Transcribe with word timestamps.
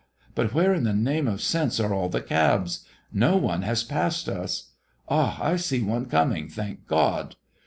But 0.33 0.51
where 0.51 0.73
in 0.73 0.83
the 0.83 0.95
name 0.95 1.27
of 1.27 1.41
sense 1.43 1.79
are 1.79 1.93
all 1.93 2.09
the 2.09 2.23
cabs? 2.23 2.87
Not 3.13 3.39
one 3.43 3.61
has 3.61 3.83
passed 3.83 4.27
us. 4.27 4.71
Ah, 5.07 5.37
I 5.39 5.57
see 5.57 5.83
one 5.83 6.07
coming, 6.07 6.47
thank 6.49 6.87
God! 6.87 7.35